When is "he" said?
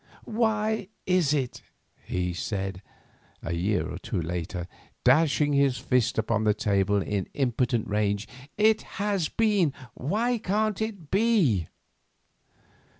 2.07-2.33